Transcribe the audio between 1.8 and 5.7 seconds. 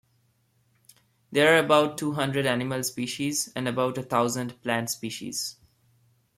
two hundred Animal species, and about a thousand plant species.